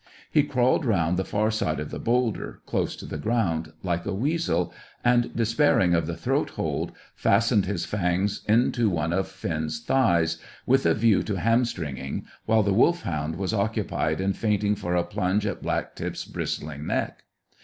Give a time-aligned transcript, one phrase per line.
[0.31, 4.15] He crawled round the far side of the boulder, close to the ground, like a
[4.15, 4.73] weasel,
[5.05, 10.87] and, despairing of the throat hold, fastened his fangs into one of Finn's thighs, with
[10.87, 15.45] a view to ham stringing, while the Wolfhound was occupied in feinting for a plunge
[15.45, 17.21] at Black tip's bristling neck.